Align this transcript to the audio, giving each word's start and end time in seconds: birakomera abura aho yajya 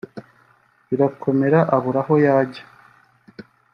birakomera 0.89 1.59
abura 1.75 2.01
aho 2.03 2.13
yajya 2.25 2.63